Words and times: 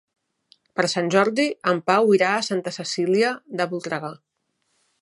Per 0.79 0.85
Sant 0.93 1.11
Jordi 1.15 1.45
en 1.73 1.83
Pau 1.91 2.09
irà 2.19 2.33
a 2.39 2.43
Santa 2.49 2.75
Cecília 2.81 3.35
de 3.61 3.71
Voltregà. 3.77 4.13